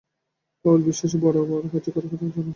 [0.65, 2.35] প্রবল বিশ্বাসই বড় বড় কার্যের জনক।